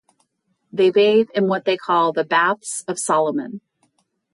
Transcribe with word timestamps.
They 0.73 0.89
bathe 0.89 1.27
in 1.35 1.47
what 1.47 1.65
they 1.65 1.77
call 1.77 2.11
the 2.11 2.23
Baths 2.23 2.83
of 2.87 2.97
Solomon. 2.97 3.61